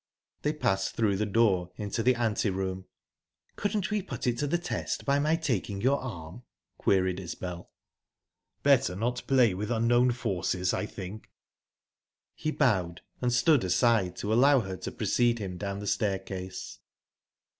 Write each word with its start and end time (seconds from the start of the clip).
They 0.41 0.53
passed 0.53 0.95
through 0.95 1.17
the 1.17 1.27
door, 1.27 1.69
into 1.75 2.01
the 2.01 2.15
ante 2.15 2.49
room. 2.49 2.85
"Couldn't 3.55 3.91
we 3.91 4.01
put 4.01 4.25
it 4.25 4.35
to 4.39 4.47
the 4.47 4.57
test, 4.57 5.05
by 5.05 5.19
my 5.19 5.35
taking 5.35 5.79
your 5.79 5.99
arm?" 5.99 6.41
queried 6.79 7.19
Isbel. 7.19 7.69
"Better 8.63 8.95
not 8.95 9.21
play 9.27 9.53
with 9.53 9.69
unknown 9.69 10.09
forces, 10.13 10.73
I 10.73 10.87
think." 10.87 11.29
He 12.33 12.49
bowed, 12.49 13.01
and 13.21 13.31
stood 13.31 13.63
aside 13.63 14.15
to 14.15 14.33
allow 14.33 14.61
her 14.61 14.75
to 14.77 14.91
precede 14.91 15.37
him 15.37 15.57
down 15.59 15.77
the 15.77 15.85
staircase. 15.85 16.79